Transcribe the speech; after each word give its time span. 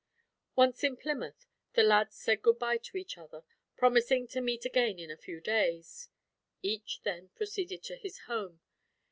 Once 0.55 0.83
in 0.83 0.97
Plymouth, 0.97 1.45
the 1.73 1.83
lads 1.83 2.15
said 2.15 2.41
goodbye 2.41 2.79
to 2.79 2.97
each 2.97 3.19
other, 3.19 3.43
promising 3.77 4.25
to 4.29 4.41
meet 4.41 4.65
again 4.65 4.97
in 4.97 5.11
a 5.11 5.15
few 5.15 5.39
days. 5.39 6.09
Each 6.63 7.01
then 7.03 7.29
proceeded 7.35 7.83
to 7.83 7.97
his 7.97 8.21
home. 8.21 8.61